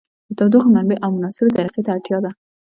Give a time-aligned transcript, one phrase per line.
[0.27, 2.31] د تودوخې منبع او مناسبې طریقې ته اړتیا ده.